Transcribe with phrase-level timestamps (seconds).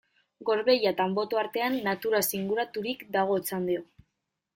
[0.49, 3.85] Gorbeia eta Anboto artean, naturaz inguraturik dago Otxandio.